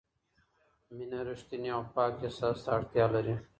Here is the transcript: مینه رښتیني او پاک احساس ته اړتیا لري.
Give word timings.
مینه 0.95 1.19
رښتیني 1.27 1.69
او 1.75 1.81
پاک 1.93 2.13
احساس 2.25 2.57
ته 2.63 2.69
اړتیا 2.77 3.05
لري. 3.15 3.35